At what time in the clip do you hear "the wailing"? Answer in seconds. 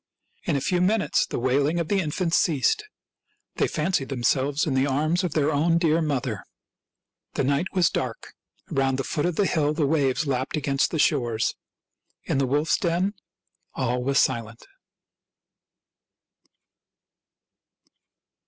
1.27-1.79